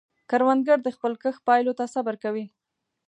[0.29, 2.45] کروندګر د خپل کښت پایلو ته صبر کوي